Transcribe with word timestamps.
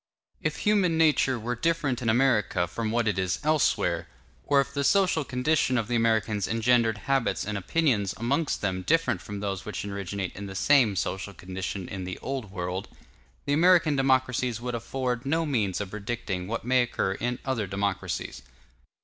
If 0.41 0.57
human 0.57 0.97
nature 0.97 1.37
were 1.37 1.53
different 1.55 2.01
in 2.01 2.09
America 2.09 2.65
from 2.65 2.89
what 2.89 3.07
it 3.07 3.19
is 3.19 3.37
elsewhere; 3.43 4.07
or 4.43 4.59
if 4.59 4.73
the 4.73 4.83
social 4.83 5.23
condition 5.23 5.77
of 5.77 5.87
the 5.87 5.95
Americans 5.95 6.47
engendered 6.47 6.97
habits 7.05 7.45
and 7.45 7.55
opinions 7.55 8.15
amongst 8.17 8.61
them 8.61 8.81
different 8.81 9.21
from 9.21 9.41
those 9.41 9.63
which 9.63 9.85
originate 9.85 10.35
in 10.35 10.47
the 10.47 10.55
same 10.55 10.95
social 10.95 11.35
condition 11.35 11.87
in 11.87 12.03
the 12.03 12.17
Old 12.17 12.49
World, 12.51 12.87
the 13.45 13.53
American 13.53 13.95
democracies 13.95 14.59
would 14.59 14.73
afford 14.73 15.23
no 15.23 15.45
means 15.45 15.79
of 15.79 15.91
predicting 15.91 16.47
what 16.47 16.65
may 16.65 16.81
occur 16.81 17.11
in 17.13 17.37
other 17.45 17.67
democracies. 17.67 18.41